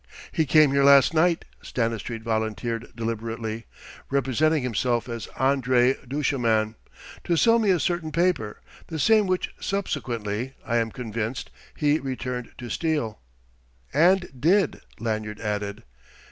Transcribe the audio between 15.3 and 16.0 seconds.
added.